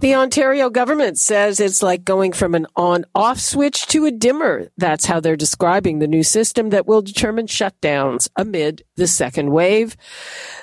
[0.00, 4.70] The Ontario government says it's like going from an on off switch to a dimmer.
[4.78, 9.98] That's how they're describing the new system that will determine shutdowns amid the second wave.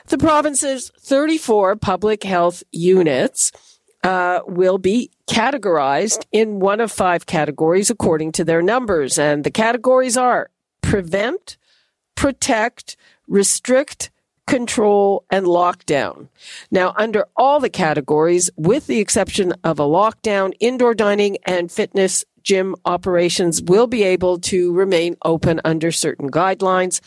[0.07, 3.51] The province's 34 public health units
[4.03, 9.19] uh, will be categorized in one of five categories according to their numbers.
[9.19, 10.49] And the categories are
[10.81, 11.57] prevent,
[12.15, 12.97] protect,
[13.27, 14.09] restrict,
[14.47, 16.29] control, and lockdown.
[16.71, 22.25] Now, under all the categories, with the exception of a lockdown, indoor dining and fitness
[22.41, 27.01] gym operations will be able to remain open under certain guidelines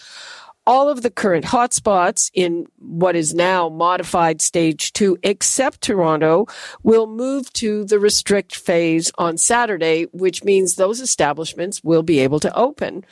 [0.67, 6.47] all of the current hotspots in what is now modified stage two, except Toronto,
[6.83, 12.41] will move to the restrict phase on Saturday, which means those establishments will be able
[12.41, 13.05] to open.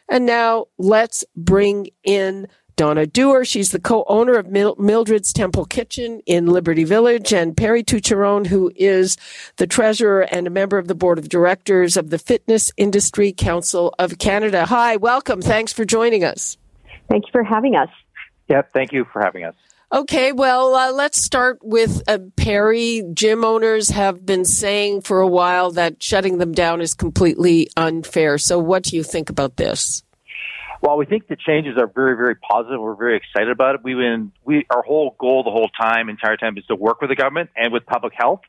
[0.10, 3.46] And now let's bring in Donna Dooher.
[3.46, 9.18] She's the co-owner of Mildred's Temple Kitchen in Liberty Village and Perry Tucciarone, who is
[9.58, 13.94] the treasurer and a member of the board of directors of the Fitness Industry Council
[13.98, 14.66] of Canada.
[14.66, 15.42] Hi, welcome.
[15.42, 16.58] Thanks for joining us.
[17.10, 17.90] Thank you for having us.
[18.48, 19.56] Yep, thank you for having us.
[19.90, 23.04] Okay, well, uh, let's start with uh, Perry.
[23.14, 28.38] Gym owners have been saying for a while that shutting them down is completely unfair.
[28.38, 30.04] So, what do you think about this?
[30.82, 32.82] Well, we think the changes are very, very positive.
[32.82, 33.82] We're very excited about it.
[33.82, 37.10] We've been, we, our whole goal the whole time, entire time, is to work with
[37.10, 38.42] the government and with public health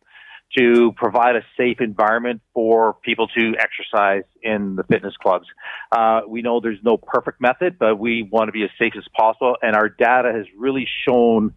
[0.57, 5.47] to provide a safe environment for people to exercise in the fitness clubs.
[5.93, 9.05] Uh, we know there's no perfect method, but we want to be as safe as
[9.17, 9.57] possible.
[9.61, 11.55] And our data has really shown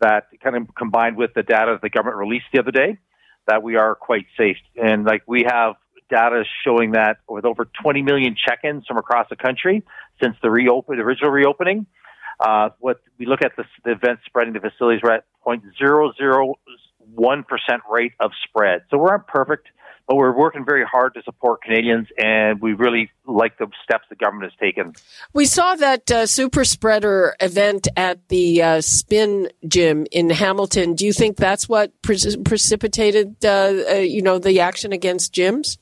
[0.00, 2.98] that, kind of combined with the data that the government released the other day,
[3.48, 4.58] that we are quite safe.
[4.80, 5.74] And like we have
[6.08, 9.82] data showing that with over 20 million check-ins from across the country
[10.22, 11.86] since the reopen, the original reopening.
[12.40, 16.54] Uh, what we look at the, the events spreading to facilities, we're at 0.00
[17.16, 17.44] 1%
[17.90, 18.82] rate of spread.
[18.90, 19.68] So we're not perfect,
[20.06, 24.16] but we're working very hard to support Canadians, and we really like the steps the
[24.16, 24.94] government has taken.
[25.34, 30.94] We saw that uh, super spreader event at the uh, Spin Gym in Hamilton.
[30.94, 35.76] Do you think that's what pre- precipitated, uh, uh, you know, the action against gyms?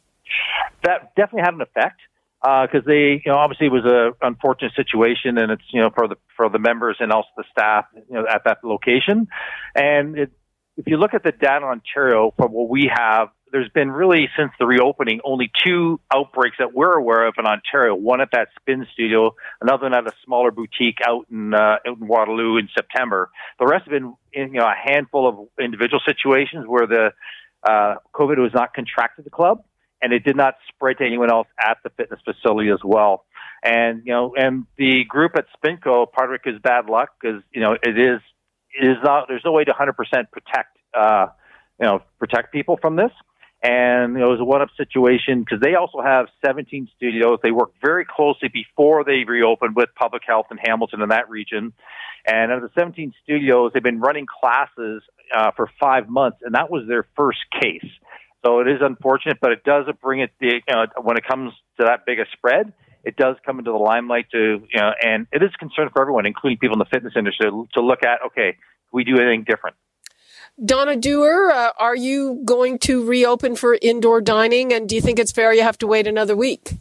[0.82, 2.00] That definitely had an effect
[2.42, 5.90] because uh, they, you know, obviously it was an unfortunate situation, and it's you know
[5.94, 9.28] for the for the members and also the staff, you know, at that location,
[9.74, 10.32] and it
[10.76, 14.28] if you look at the data in Ontario from what we have, there's been really
[14.36, 17.94] since the reopening only two outbreaks that we're aware of in Ontario.
[17.94, 21.98] One at that spin studio, another one at a smaller boutique out in uh, out
[21.98, 23.30] in Waterloo in September.
[23.58, 27.12] The rest have been in, you know a handful of individual situations where the
[27.62, 29.62] uh, COVID was not contracted the club
[30.02, 33.24] and it did not spread to anyone else at the fitness facility as well.
[33.62, 37.42] And you know, and the group at Spinco, part of it is bad luck because
[37.52, 38.20] you know it is
[38.80, 39.94] is not, there's no way to 100%
[40.30, 41.26] protect, uh,
[41.80, 43.10] you know, protect people from this.
[43.62, 47.38] And it was a one-up situation because they also have 17 studios.
[47.42, 51.72] They work very closely before they reopened with public health in Hamilton and that region.
[52.26, 55.02] And of the 17 studios, they've been running classes
[55.34, 57.90] uh, for five months, and that was their first case.
[58.44, 61.52] So it is unfortunate, but it does bring it the, you know, when it comes
[61.80, 62.72] to that big a spread
[63.06, 66.02] it does come into the limelight to, you know, and it is a concern for
[66.02, 68.58] everyone, including people in the fitness industry, to look at, okay,
[68.96, 69.76] we do anything different?
[70.64, 74.72] Donna Dooher, uh, are you going to reopen for indoor dining?
[74.72, 76.72] And do you think it's fair you have to wait another week?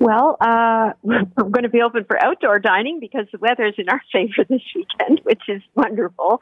[0.00, 3.88] Well, uh, I'm going to be open for outdoor dining because the weather is in
[3.88, 6.40] our favor this weekend, which is wonderful.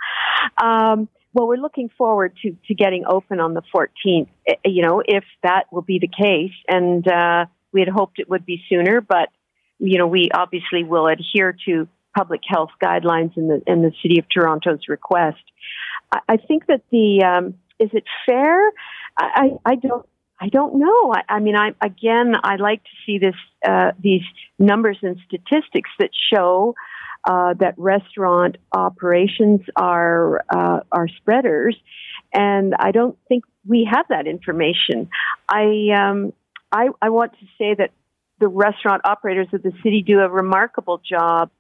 [0.61, 5.03] Um, well, we're looking forward to, to getting open on the 14th, eh, you know,
[5.07, 6.57] if that will be the case.
[6.67, 9.29] And, uh, we had hoped it would be sooner, but
[9.79, 14.19] you know, we obviously will adhere to public health guidelines in the in the city
[14.19, 15.43] of Toronto's request.
[16.13, 18.71] I, I think that the um, is it fair?
[19.19, 20.07] I, I don't
[20.41, 21.15] I don't know.
[21.15, 23.35] I, I mean, I again, I like to see this
[23.67, 24.23] uh, these
[24.59, 26.75] numbers and statistics that show
[27.29, 31.77] uh, that restaurant operations are uh, are spreaders,
[32.33, 35.09] and I don't think we have that information.
[35.49, 36.33] I um,
[36.73, 37.91] I, I want to say that
[38.39, 41.51] the restaurant operators of the city do a remarkable job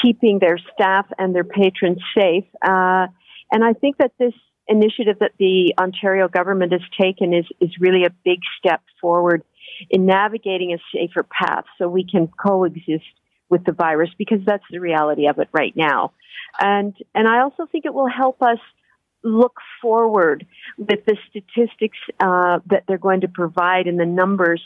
[0.00, 3.06] keeping their staff and their patrons safe, uh,
[3.50, 4.34] and I think that this
[4.68, 9.42] initiative that the Ontario government has taken is is really a big step forward
[9.90, 13.04] in navigating a safer path so we can coexist
[13.48, 16.12] with the virus because that's the reality of it right now.
[16.60, 18.58] And, and I also think it will help us
[19.24, 20.46] look forward
[20.76, 24.62] with the statistics uh, that they're going to provide and the numbers.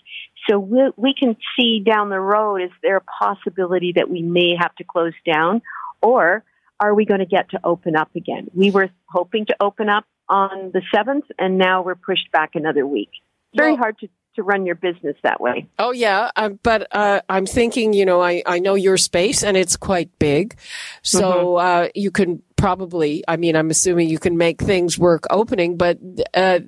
[0.49, 4.57] So we, we can see down the road is there a possibility that we may
[4.59, 5.63] have to close down?
[6.01, 6.45] Or
[6.81, 8.49] are we going to get to open up again?
[8.55, 12.87] We were hoping to open up on the 7th and now we're pushed back another
[12.87, 13.11] week.
[13.55, 15.67] Very well, hard to to run your business that way.
[15.79, 19.57] Oh yeah, uh, but uh, I'm thinking, you know, I, I know your space and
[19.57, 20.57] it's quite big,
[21.03, 21.67] so mm-hmm.
[21.67, 23.25] uh, you can probably.
[23.27, 25.99] I mean, I'm assuming you can make things work opening, but
[26.35, 26.61] uh,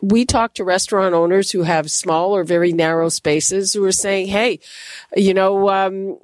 [0.00, 4.28] we talk to restaurant owners who have small or very narrow spaces who are saying,
[4.28, 4.60] hey,
[5.16, 5.68] you know.
[5.68, 6.18] Um,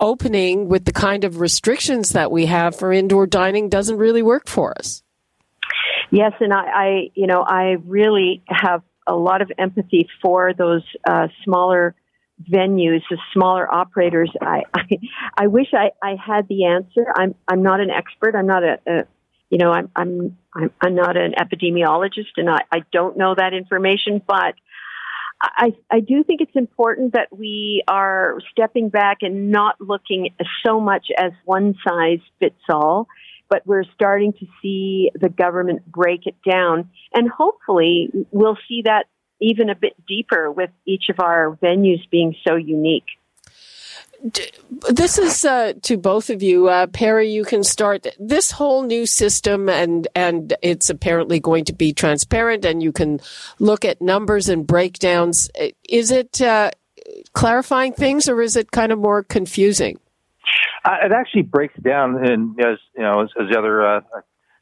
[0.00, 4.48] opening with the kind of restrictions that we have for indoor dining doesn't really work
[4.48, 5.02] for us.
[6.10, 10.82] Yes, and I, I, you know, I really have a lot of empathy for those
[11.06, 11.94] uh, smaller
[12.50, 14.30] venues, the smaller operators.
[14.40, 14.88] I, I,
[15.36, 17.06] I wish I, I had the answer.
[17.14, 18.34] I'm, I'm not an expert.
[18.34, 19.04] I'm not a, a
[19.50, 23.52] you know, I'm, I'm, I'm, I'm not an epidemiologist and I, I don't know that
[23.52, 24.54] information, but
[25.42, 30.30] I, I do think it's important that we are stepping back and not looking
[30.64, 33.08] so much as one size fits all
[33.52, 36.88] but we're starting to see the government break it down.
[37.12, 39.04] And hopefully we'll see that
[39.42, 43.04] even a bit deeper with each of our venues being so unique.
[44.88, 47.30] This is uh, to both of you, uh, Perry.
[47.30, 52.64] You can start this whole new system, and and it's apparently going to be transparent,
[52.64, 53.20] and you can
[53.58, 55.50] look at numbers and breakdowns.
[55.88, 56.70] Is it uh,
[57.34, 59.98] clarifying things, or is it kind of more confusing?
[60.84, 64.00] Uh, it actually breaks down, and as you know, as, as the other uh,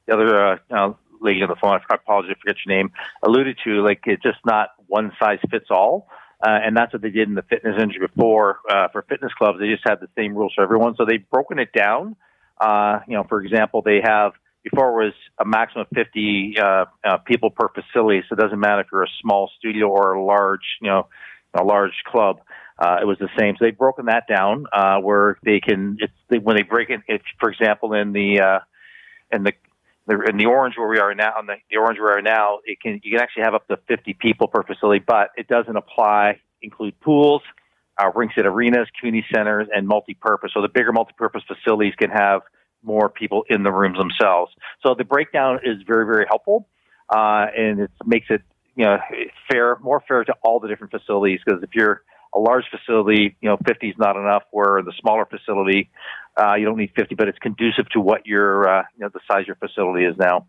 [0.07, 3.83] the other uh, lady on the phone, I apologize, I forget your name, alluded to,
[3.83, 6.09] like it's just not one size fits all.
[6.43, 8.61] Uh, and that's what they did in the fitness industry before.
[8.69, 10.95] Uh, for fitness clubs, they just had the same rules for everyone.
[10.97, 12.17] So they've broken it down.
[12.59, 14.33] Uh, you know, for example, they have
[14.63, 18.23] before it was a maximum of 50 uh, uh, people per facility.
[18.29, 21.09] So it doesn't matter if you're a small studio or a large, you know,
[21.55, 22.41] a large club
[22.81, 23.55] uh, it was the same.
[23.59, 27.01] So they've broken that down uh, where they can, it's, they, when they break it,
[27.09, 28.59] if, for example, in the uh,
[29.31, 29.53] in the
[30.29, 32.59] in the orange where we are now, in the, the orange where we are now,
[32.65, 35.77] it can you can actually have up to 50 people per facility, but it doesn't
[35.77, 37.43] apply include pools,
[37.99, 40.51] uh, ringside arenas, community centers, and multi-purpose.
[40.53, 42.43] So the bigger multi-purpose facilities can have
[42.83, 44.53] more people in the rooms themselves.
[44.85, 46.67] So the breakdown is very very helpful,
[47.11, 48.41] uh, and it makes it
[48.75, 48.99] you know
[49.51, 52.03] fair, more fair to all the different facilities because if you're
[52.35, 54.43] a large facility, you know, 50 is not enough.
[54.51, 55.91] Where the smaller facility,
[56.41, 59.21] uh, you don't need 50, but it's conducive to what your, uh, you know, the
[59.31, 60.47] size your facility is now.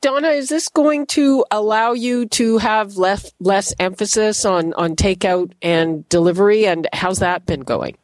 [0.00, 5.52] Donna, is this going to allow you to have less less emphasis on on takeout
[5.62, 6.66] and delivery?
[6.66, 7.96] And how's that been going?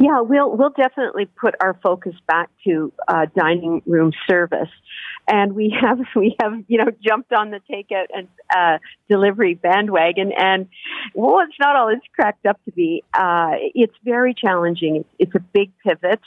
[0.00, 4.68] Yeah, we'll we'll definitely put our focus back to uh, dining room service,
[5.28, 10.32] and we have we have you know jumped on the takeout and uh, delivery bandwagon,
[10.36, 10.68] and
[11.14, 13.04] well, it's not all it's cracked up to be.
[13.14, 14.96] Uh, it's very challenging.
[14.96, 16.20] It's, it's a big pivot,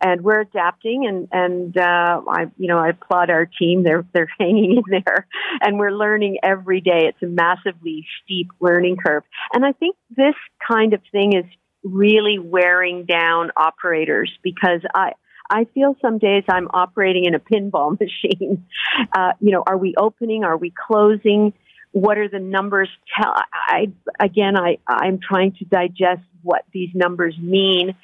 [0.00, 1.06] and we're adapting.
[1.06, 3.84] And and uh, I you know I applaud our team.
[3.84, 5.26] They're they're hanging in there,
[5.60, 7.08] and we're learning every day.
[7.08, 9.22] It's a massively steep learning curve,
[9.54, 10.34] and I think this
[10.68, 11.44] kind of thing is
[11.82, 15.12] really wearing down operators because I,
[15.50, 18.66] I feel some days I'm operating in a pinball machine.
[19.14, 20.44] Uh, you know, are we opening?
[20.44, 21.52] Are we closing?
[21.92, 22.88] What are the numbers
[23.20, 23.34] tell?
[23.52, 23.88] I,
[24.20, 27.96] again, I, I'm trying to digest what these numbers mean.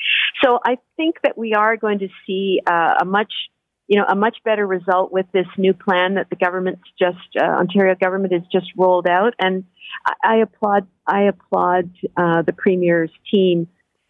[0.42, 3.32] So I think that we are going to see uh, a much,
[3.86, 7.44] you know, a much better result with this new plan that the government's just, uh,
[7.44, 9.34] Ontario government has just rolled out.
[9.38, 9.64] And
[10.22, 13.68] I, applaud I applaud uh, the premier's team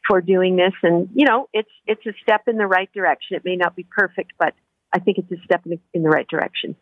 [0.09, 3.37] for doing this, and you know it's it's a step in the right direction.
[3.37, 4.55] It may not be perfect, but
[4.93, 6.77] I think it's a step in the, in the right direction.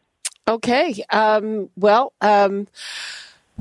[0.47, 2.12] Okay, um, well.
[2.21, 2.66] Um,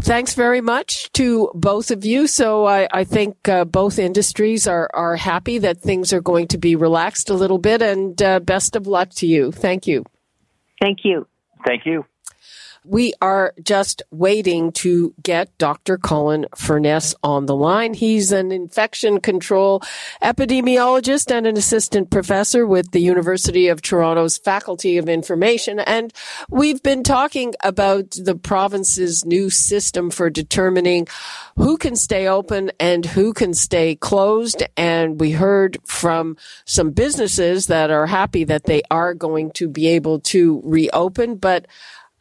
[0.02, 2.28] thanks very much to both of you.
[2.28, 6.58] So I, I think uh, both industries are, are happy that things are going to
[6.58, 9.52] be relaxed a little bit, and uh, best of luck to you.
[9.52, 10.04] Thank you.
[10.82, 11.28] Thank you.
[11.66, 12.06] Thank you.
[12.86, 15.98] We are just waiting to get Dr.
[15.98, 17.94] Colin Furness on the line.
[17.94, 19.82] He's an infection control
[20.22, 25.80] epidemiologist and an assistant professor with the University of Toronto's Faculty of Information.
[25.80, 26.14] And
[26.50, 31.08] we've been talking about the province's new system for determining
[31.56, 34.62] who can stay open and who can stay closed.
[34.76, 36.36] And we heard from
[36.66, 41.66] some businesses that are happy that they are going to be able to reopen, but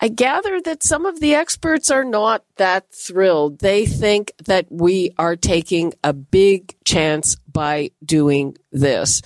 [0.02, 3.61] I gather that some of the experts are not that thrilled.
[3.61, 9.23] They think that we are taking a big chance by doing this.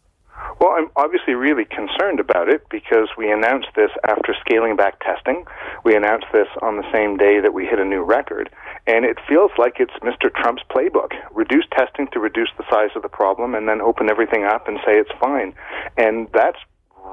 [0.60, 5.46] Well, I'm obviously really concerned about it because we announced this after scaling back testing.
[5.84, 8.50] We announced this on the same day that we hit a new record.
[8.88, 10.34] And it feels like it's Mr.
[10.34, 11.12] Trump's playbook.
[11.32, 14.79] Reduce testing to reduce the size of the problem and then open everything up and
[14.86, 15.53] say it's fine.
[15.98, 16.60] And that's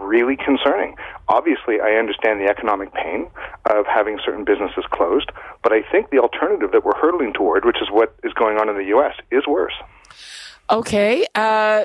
[0.00, 0.96] really concerning.
[1.28, 3.28] Obviously, I understand the economic pain
[3.66, 5.30] of having certain businesses closed,
[5.62, 8.68] but I think the alternative that we're hurtling toward, which is what is going on
[8.68, 9.74] in the U.S., is worse.
[10.70, 11.26] Okay.
[11.34, 11.84] Uh,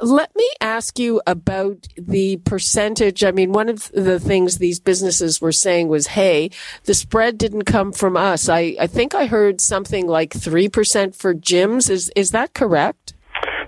[0.00, 3.24] let me ask you about the percentage.
[3.24, 6.50] I mean, one of the things these businesses were saying was, hey,
[6.84, 8.48] the spread didn't come from us.
[8.48, 11.88] I, I think I heard something like 3% for gyms.
[11.88, 13.14] Is, is that correct?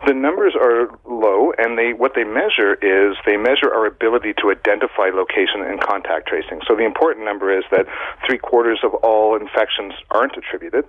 [0.06, 4.50] The numbers are low, and they what they measure is they measure our ability to
[4.50, 6.61] identify location and contact tracing.
[6.66, 7.87] So the important number is that
[8.26, 10.87] three quarters of all infections aren't attributed.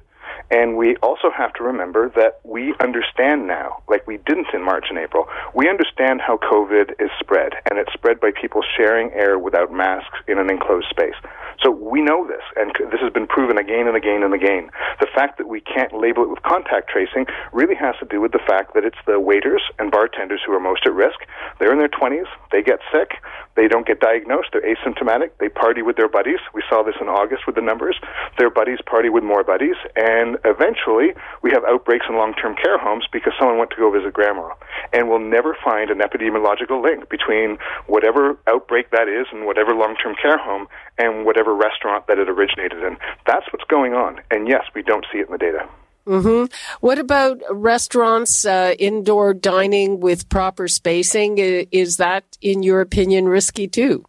[0.52, 4.86] And we also have to remember that we understand now, like we didn't in March
[4.90, 9.38] and April, we understand how COVID is spread, and it's spread by people sharing air
[9.38, 11.16] without masks in an enclosed space.
[11.64, 14.72] So we know this, and this has been proven again and again and again.
[15.02, 18.32] The fact that we can't label it with contact tracing really has to do with
[18.32, 21.20] the fact that it's the waiters and bartenders who are most at risk.
[21.60, 23.20] They're in their 20s, they get sick,
[23.56, 26.40] they don't get diagnosed, they're asymptomatic, they party with their buddies.
[26.54, 28.00] We saw this in August with the numbers.
[28.38, 32.78] Their buddies party with more buddies, and eventually we have outbreaks in long term care
[32.78, 34.50] homes because someone went to go visit grandma.
[34.94, 39.96] And we'll never find an epidemiological link between whatever outbreak that is in whatever long
[39.96, 40.68] term care home
[40.98, 42.98] and whatever restaurant that it originated in.
[43.26, 44.22] That's what's going on.
[44.32, 45.68] And yes, we don't see it in the data.
[46.08, 46.46] Mm-hmm.
[46.80, 51.38] What about restaurants, uh, indoor dining with proper spacing?
[51.38, 54.06] Is that, in your opinion, risky too?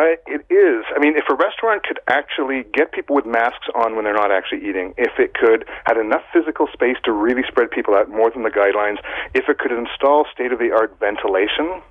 [0.00, 0.84] Uh, it is.
[0.96, 4.32] I mean, if a restaurant could actually get people with masks on when they're not
[4.32, 8.30] actually eating, if it could had enough physical space to really spread people out more
[8.30, 8.96] than the guidelines,
[9.34, 11.82] if it could install state of the art ventilation,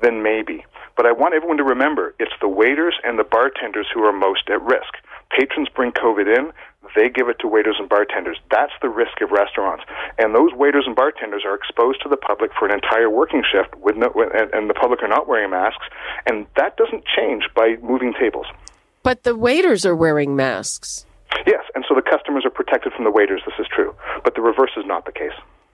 [0.00, 0.64] then maybe.
[0.96, 4.48] But I want everyone to remember it's the waiters and the bartenders who are most
[4.48, 4.94] at risk.
[5.30, 6.52] Patrons bring COVID in,
[6.96, 8.38] they give it to waiters and bartenders.
[8.50, 9.84] That's the risk of restaurants.
[10.18, 13.74] And those waiters and bartenders are exposed to the public for an entire working shift,
[13.76, 14.12] with no,
[14.52, 15.84] and the public are not wearing masks.
[16.26, 18.46] And that doesn't change by moving tables.
[19.02, 21.04] But the waiters are wearing masks.
[21.46, 23.42] Yes, and so the customers are protected from the waiters.
[23.44, 23.94] This is true.
[24.24, 25.32] But the reverse is not the case.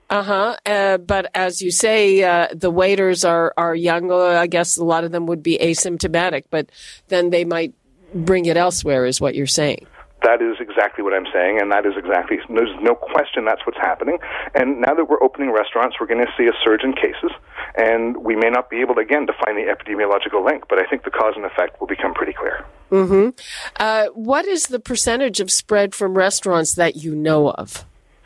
[0.09, 0.55] Uh-huh.
[0.65, 4.11] Uh, but as you say, uh, the waiters are, are young.
[4.11, 6.69] I guess a lot of them would be asymptomatic, but
[7.07, 7.73] then they might
[8.15, 9.85] bring it elsewhere, is what you're saying.
[10.23, 13.77] That is exactly what I'm saying, and that is exactly, there's no question that's what's
[13.77, 14.17] happening.
[14.55, 17.29] And now that we're opening restaurants, we're going to see a surge in cases,
[17.77, 20.85] and we may not be able to, again, to find the epidemiological link, but I
[20.89, 22.65] think the cause and effect will become pretty clear.
[22.89, 23.29] Mm-hmm.
[23.75, 27.85] Uh, what is the percentage of spread from restaurants that you know of?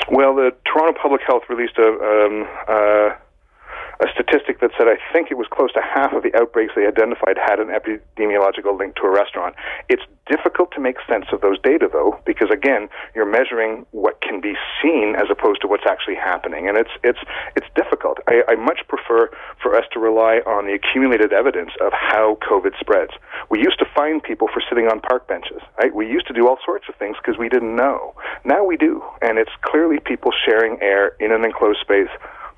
[0.10, 3.16] Well, the Toronto Public Health released a, um, uh,
[4.00, 6.88] a statistic that said I think it was close to half of the outbreaks they
[6.88, 9.56] identified had an epidemiological link to a restaurant.
[9.90, 14.40] It's difficult to make sense of those data, though, because again, you're measuring what can
[14.40, 17.20] be seen as opposed to what's actually happening, and it's it's
[17.56, 18.20] it's difficult.
[18.28, 19.30] I, I much prefer
[19.62, 23.12] for us to rely on the accumulated evidence of how COVID spreads.
[23.50, 25.94] We used to find people for sitting on park benches, right?
[25.94, 28.16] We used to do all sorts of things because we didn't know.
[28.46, 32.10] Now we do, and it's clearly people sharing air in an enclosed space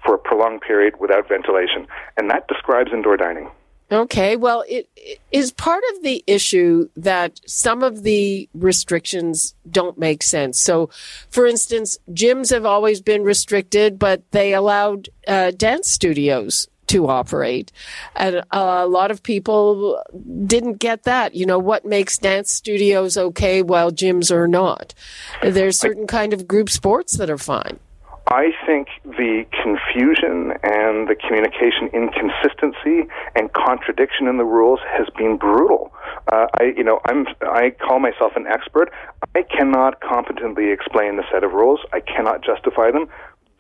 [0.06, 3.50] for a prolonged period without ventilation, and that describes indoor dining.
[3.92, 9.98] Okay, well, it, it is part of the issue that some of the restrictions don't
[9.98, 10.58] make sense.
[10.58, 10.90] So,
[11.30, 17.74] for instance, gyms have always been restricted, but they allowed uh, dance studios to operate.
[18.16, 20.02] And a lot of people
[20.46, 21.36] didn't get that.
[21.36, 24.94] You know, what makes dance studios okay while gyms are not?
[25.42, 27.80] There's certain kind of group sports that are fine.
[28.28, 35.38] I think the confusion and the communication inconsistency and contradiction in the rules has been
[35.38, 35.92] brutal.
[36.32, 38.92] Uh, I, you know, I'm, I call myself an expert.
[39.36, 41.80] I cannot competently explain the set of rules.
[41.94, 43.08] I cannot justify them.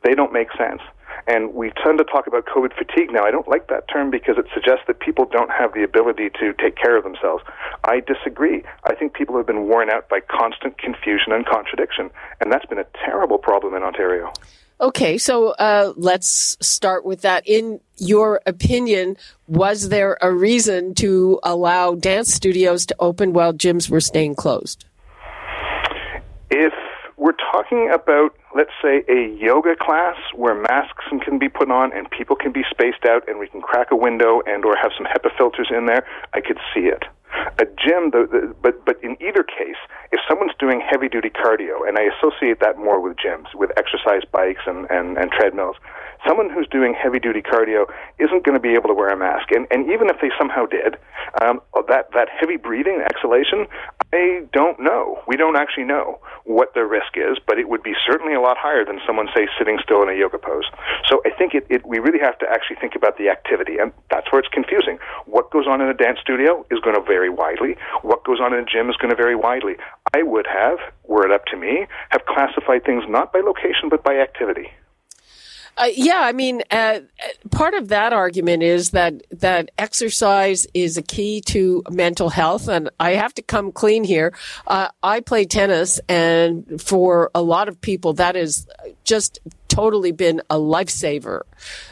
[0.03, 0.81] They don't make sense.
[1.27, 3.23] And we tend to talk about COVID fatigue now.
[3.23, 6.53] I don't like that term because it suggests that people don't have the ability to
[6.53, 7.43] take care of themselves.
[7.83, 8.63] I disagree.
[8.85, 12.09] I think people have been worn out by constant confusion and contradiction,
[12.39, 14.31] and that's been a terrible problem in Ontario.
[14.81, 17.47] Okay, so uh, let's start with that.
[17.47, 23.91] In your opinion, was there a reason to allow dance studios to open while gyms
[23.91, 24.85] were staying closed?
[26.49, 26.73] If
[27.21, 32.09] we're talking about, let's say, a yoga class where masks can be put on and
[32.09, 35.05] people can be spaced out and we can crack a window and or have some
[35.05, 37.03] HEPA filters in there, I could see it.
[37.59, 39.77] A gym, the, the, but but in either case,
[40.11, 44.25] if someone's doing heavy duty cardio, and I associate that more with gyms, with exercise
[44.29, 45.77] bikes and, and, and treadmills,
[46.27, 47.85] someone who's doing heavy duty cardio
[48.19, 49.51] isn't going to be able to wear a mask.
[49.51, 50.97] And, and even if they somehow did,
[51.41, 53.67] um, that, that heavy breathing, exhalation,
[54.13, 55.19] I don't know.
[55.25, 58.57] We don't actually know what the risk is, but it would be certainly a lot
[58.59, 60.65] higher than someone, say, sitting still in a yoga pose.
[61.07, 63.93] So I think it, it, we really have to actually think about the activity, and
[64.09, 64.99] that's where it's confusing.
[65.25, 67.77] What goes on in a dance studio is going to vary widely.
[68.01, 69.75] What goes on in a gym is going to vary widely.
[70.13, 74.03] I would have, were it up to me, have classified things not by location but
[74.03, 74.71] by activity.
[75.77, 76.99] Uh, yeah, I mean, uh,
[77.49, 82.89] part of that argument is that that exercise is a key to mental health, and
[82.99, 84.33] I have to come clean here.
[84.67, 88.67] Uh, I play tennis, and for a lot of people, that is
[89.05, 91.43] just totally been a lifesaver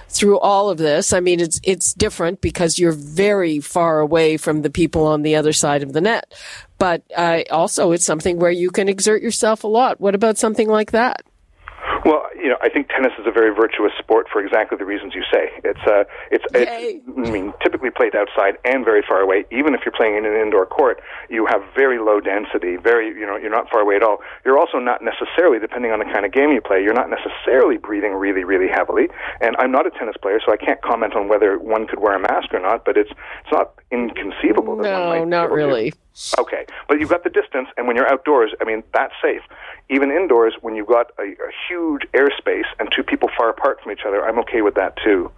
[0.09, 1.13] through all of this.
[1.13, 5.37] I mean, it's it's different because you're very far away from the people on the
[5.37, 6.33] other side of the net,
[6.77, 10.01] but uh, also it's something where you can exert yourself a lot.
[10.01, 11.23] What about something like that?
[12.05, 15.13] Well, you know, I think tennis is a very virtuous sport for exactly the reasons
[15.13, 15.51] you say.
[15.63, 16.71] It's uh, it's, it's
[17.07, 19.45] I mean, typically played outside and very far away.
[19.51, 22.77] Even if you're playing in an indoor court, you have very low density.
[22.77, 24.19] Very, you know, you're not far away at all.
[24.45, 27.77] You're also not necessarily, depending on the kind of game you play, you're not necessarily
[27.77, 29.09] breathing really, really heavily.
[29.41, 32.15] And I'm not a tennis player, so I can't comment on whether one could wear
[32.15, 32.85] a mask or not.
[32.85, 35.27] But it's it's not inconceivable that no, one might.
[35.27, 35.91] not really.
[35.91, 35.97] To.
[36.39, 39.41] Okay, but you've got the distance, and when you're outdoors, I mean, that's safe.
[39.89, 43.91] Even indoors, when you've got a, a huge airspace and two people far apart from
[43.91, 45.31] each other, I'm okay with that too.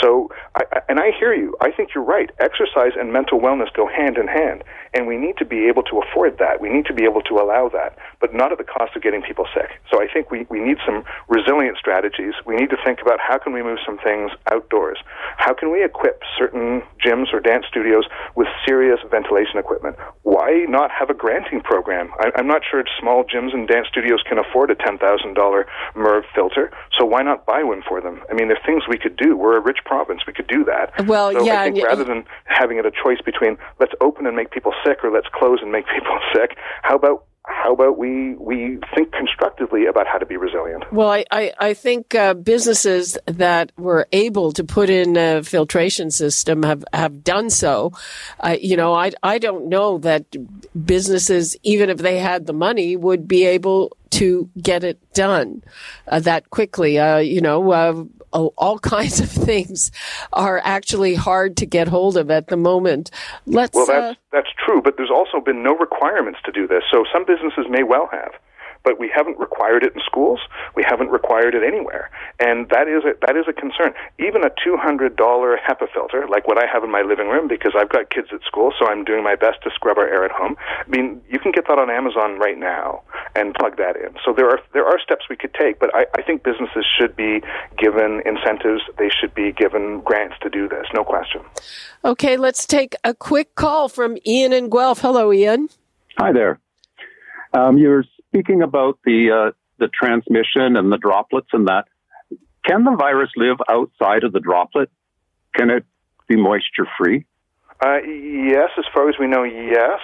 [0.00, 1.56] So, I, and I hear you.
[1.60, 2.30] I think you're right.
[2.38, 6.00] Exercise and mental wellness go hand in hand, and we need to be able to
[6.00, 6.60] afford that.
[6.60, 9.22] We need to be able to allow that, but not at the cost of getting
[9.22, 9.70] people sick.
[9.90, 12.34] So, I think we, we need some resilient strategies.
[12.46, 14.98] We need to think about how can we move some things outdoors.
[15.36, 18.04] How can we equip certain gyms or dance studios
[18.34, 19.96] with serious ventilation equipment?
[20.22, 22.10] Why not have a granting program?
[22.18, 26.70] I, I'm not sure small gyms and dance studios can afford a $10,000 MERV filter,
[26.98, 28.22] so why not buy one for them?
[28.30, 29.36] I mean, there's things we could do.
[29.36, 30.22] We're a rich province.
[30.26, 31.06] We could do that.
[31.06, 31.62] Well, so yeah.
[31.62, 35.04] I think rather than having it a choice between let's open and make people sick
[35.04, 39.86] or let's close and make people sick, how about how about we we think constructively
[39.86, 40.84] about how to be resilient?
[40.92, 46.10] Well, I I, I think uh, businesses that were able to put in a filtration
[46.10, 47.92] system have have done so.
[48.40, 50.24] Uh, you know, I I don't know that
[50.84, 55.62] businesses, even if they had the money, would be able to get it done
[56.06, 56.98] uh, that quickly.
[56.98, 59.90] Uh, you know, uh, Oh, all kinds of things
[60.32, 63.10] are actually hard to get hold of at the moment.
[63.46, 63.74] Let's.
[63.74, 66.82] Well, that's uh, that's true, but there's also been no requirements to do this.
[66.90, 68.32] So some businesses may well have.
[68.88, 70.40] But we haven't required it in schools.
[70.74, 72.08] We haven't required it anywhere,
[72.40, 73.92] and that is a, that is a concern.
[74.18, 77.48] Even a two hundred dollar HEPA filter, like what I have in my living room,
[77.48, 80.24] because I've got kids at school, so I'm doing my best to scrub our air
[80.24, 80.56] at home.
[80.86, 83.02] I mean, you can get that on Amazon right now
[83.36, 84.16] and plug that in.
[84.24, 87.14] So there are there are steps we could take, but I, I think businesses should
[87.14, 87.42] be
[87.76, 88.82] given incentives.
[88.96, 90.86] They should be given grants to do this.
[90.94, 91.42] No question.
[92.06, 95.00] Okay, let's take a quick call from Ian in Guelph.
[95.00, 95.68] Hello, Ian.
[96.16, 96.58] Hi there.
[97.52, 101.84] Um, you're speaking about the uh, the transmission and the droplets and that.
[102.66, 104.90] Can the virus live outside of the droplet?
[105.54, 105.84] Can it
[106.28, 107.24] be moisture free?
[107.84, 110.00] Uh, yes, as far as we know, yes.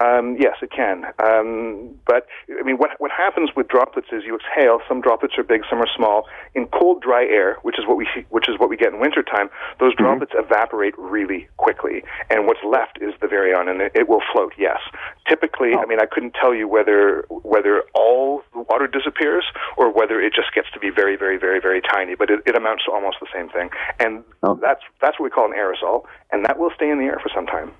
[0.00, 1.04] Um, yes, it can.
[1.22, 4.80] Um, but I mean, what what happens with droplets is you exhale.
[4.88, 6.26] Some droplets are big, some are small.
[6.54, 9.00] In cold, dry air, which is what we see, which is what we get in
[9.00, 10.04] wintertime, those mm-hmm.
[10.04, 14.54] droplets evaporate really quickly, and what's left is the virion, and it, it will float.
[14.56, 14.78] Yes,
[15.28, 15.80] typically, oh.
[15.80, 19.44] I mean, I couldn't tell you whether whether all the water disappears
[19.76, 22.14] or whether it just gets to be very, very, very, very tiny.
[22.14, 24.58] But it, it amounts to almost the same thing, and oh.
[24.60, 27.30] that's that's what we call an aerosol, and that will stay in the air for
[27.34, 27.72] some time.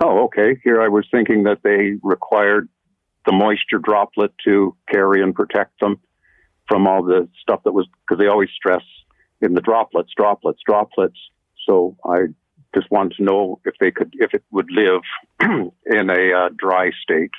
[0.00, 0.58] Oh, okay.
[0.64, 2.68] Here I was thinking that they required
[3.26, 6.00] the moisture droplet to carry and protect them
[6.68, 8.82] from all the stuff that was, because they always stress
[9.40, 11.18] in the droplets, droplets, droplets.
[11.66, 12.26] So I
[12.74, 15.02] just wanted to know if they could, if it would live
[15.86, 17.30] in a uh, dry state.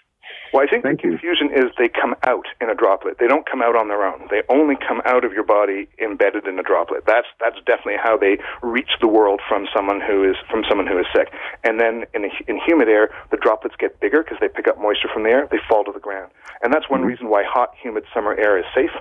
[0.53, 1.65] Well, I think Thank the confusion you.
[1.65, 3.17] is they come out in a droplet.
[3.19, 4.27] They don't come out on their own.
[4.31, 7.03] They only come out of your body embedded in a droplet.
[7.05, 10.97] That's that's definitely how they reach the world from someone who is from someone who
[10.97, 11.29] is sick.
[11.63, 14.79] And then in a, in humid air, the droplets get bigger because they pick up
[14.79, 15.47] moisture from the air.
[15.51, 16.31] They fall to the ground,
[16.63, 17.09] and that's one mm-hmm.
[17.09, 18.91] reason why hot, humid summer air is safe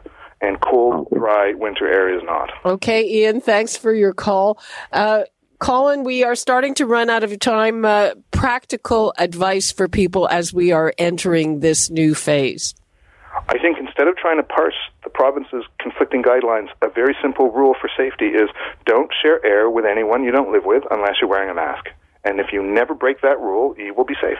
[0.40, 2.50] and cold, dry winter air is not.
[2.64, 4.58] Okay, Ian, thanks for your call.
[4.92, 5.24] Uh,
[5.58, 7.84] Colin, we are starting to run out of time.
[7.84, 12.74] Uh, practical advice for people as we are entering this new phase.
[13.48, 17.74] I think instead of trying to parse the province's conflicting guidelines, a very simple rule
[17.80, 18.48] for safety is
[18.86, 21.86] don't share air with anyone you don't live with unless you're wearing a mask.
[22.24, 24.38] And if you never break that rule, you will be safe.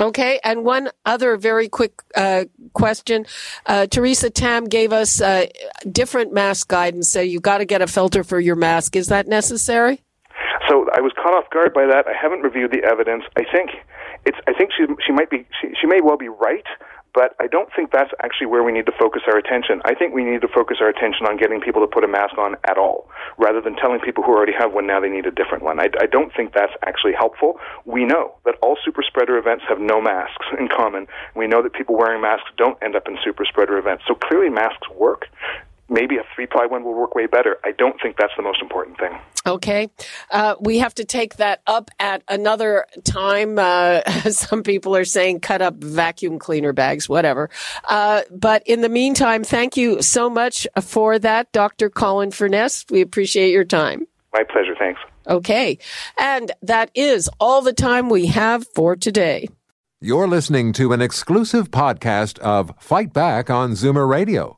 [0.00, 3.26] Okay, and one other very quick uh, question.
[3.66, 5.46] Uh, Theresa Tam gave us uh,
[5.90, 7.10] different mask guidance.
[7.10, 8.94] So you've got to get a filter for your mask.
[8.94, 10.02] Is that necessary?
[10.68, 12.06] So I was caught off guard by that.
[12.06, 13.24] I haven't reviewed the evidence.
[13.36, 13.70] I think
[14.24, 14.38] it's.
[14.46, 15.46] I think she she might be.
[15.60, 16.66] She, she may well be right,
[17.14, 19.80] but I don't think that's actually where we need to focus our attention.
[19.84, 22.36] I think we need to focus our attention on getting people to put a mask
[22.36, 25.30] on at all, rather than telling people who already have one now they need a
[25.30, 25.80] different one.
[25.80, 27.58] I, I don't think that's actually helpful.
[27.86, 31.06] We know that all super spreader events have no masks in common.
[31.34, 34.04] We know that people wearing masks don't end up in super spreader events.
[34.06, 35.26] So clearly masks work
[35.88, 37.58] maybe a three ply one will work way better.
[37.64, 39.18] I don't think that's the most important thing.
[39.46, 39.88] Okay.
[40.30, 43.58] Uh, we have to take that up at another time.
[43.58, 47.50] Uh, some people are saying cut up vacuum cleaner bags, whatever.
[47.84, 51.90] Uh, but in the meantime, thank you so much for that, Dr.
[51.90, 52.84] Colin Furness.
[52.90, 54.06] We appreciate your time.
[54.32, 54.74] My pleasure.
[54.78, 55.00] Thanks.
[55.26, 55.78] Okay.
[56.18, 59.48] And that is all the time we have for today.
[60.00, 64.57] You're listening to an exclusive podcast of Fight Back on Zoomer Radio